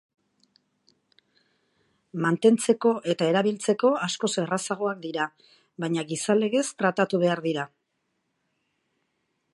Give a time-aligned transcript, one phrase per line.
[2.23, 5.29] Mantentzeko eta erabiltzeko askoz errazagoak dira,
[5.85, 7.71] baina gizalegez tratatu behar dira.